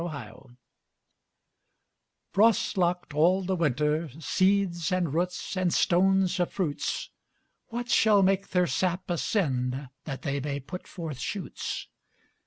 [2.33, 7.11] Frost locked all the winter, Seeds, and roots, and stones of fruits,
[7.67, 11.87] What shall make their sap ascend That they may put forth shoots?